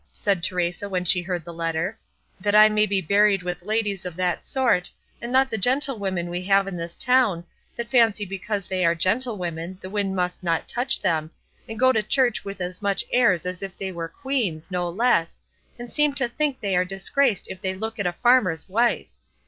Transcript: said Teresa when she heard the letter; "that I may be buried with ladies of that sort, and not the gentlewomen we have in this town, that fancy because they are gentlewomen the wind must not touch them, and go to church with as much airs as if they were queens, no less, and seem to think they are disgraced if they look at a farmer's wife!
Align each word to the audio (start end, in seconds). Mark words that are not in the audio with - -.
said 0.11 0.41
Teresa 0.41 0.89
when 0.89 1.05
she 1.05 1.21
heard 1.21 1.43
the 1.45 1.53
letter; 1.53 1.95
"that 2.39 2.55
I 2.55 2.69
may 2.69 2.87
be 2.87 3.01
buried 3.01 3.43
with 3.43 3.61
ladies 3.61 4.03
of 4.03 4.15
that 4.15 4.47
sort, 4.47 4.89
and 5.21 5.31
not 5.31 5.51
the 5.51 5.59
gentlewomen 5.59 6.27
we 6.31 6.41
have 6.45 6.65
in 6.67 6.75
this 6.75 6.97
town, 6.97 7.43
that 7.75 7.87
fancy 7.89 8.25
because 8.25 8.67
they 8.67 8.83
are 8.83 8.95
gentlewomen 8.95 9.77
the 9.79 9.91
wind 9.91 10.15
must 10.15 10.41
not 10.41 10.67
touch 10.67 10.99
them, 11.01 11.29
and 11.69 11.77
go 11.77 11.91
to 11.91 12.01
church 12.01 12.43
with 12.43 12.61
as 12.61 12.81
much 12.81 13.05
airs 13.11 13.45
as 13.45 13.61
if 13.61 13.77
they 13.77 13.91
were 13.91 14.09
queens, 14.09 14.71
no 14.71 14.89
less, 14.89 15.43
and 15.77 15.91
seem 15.91 16.15
to 16.15 16.27
think 16.27 16.59
they 16.59 16.75
are 16.75 16.83
disgraced 16.83 17.47
if 17.47 17.61
they 17.61 17.75
look 17.75 17.99
at 17.99 18.07
a 18.07 18.13
farmer's 18.23 18.67
wife! 18.67 19.09